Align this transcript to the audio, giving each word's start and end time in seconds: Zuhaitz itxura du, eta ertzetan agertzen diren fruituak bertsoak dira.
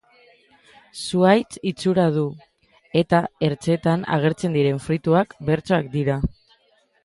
Zuhaitz 1.01 1.59
itxura 1.71 2.05
du, 2.15 2.23
eta 3.03 3.21
ertzetan 3.51 4.09
agertzen 4.19 4.59
diren 4.59 4.85
fruituak 4.89 5.41
bertsoak 5.51 5.97
dira. 5.99 6.21